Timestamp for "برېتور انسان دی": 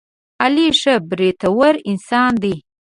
1.09-2.55